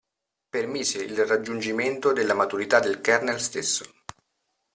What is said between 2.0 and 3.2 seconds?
della maturità del